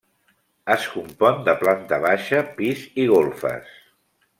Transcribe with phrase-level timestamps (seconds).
[0.75, 3.75] Es compon de planta baixa, pis i golfes.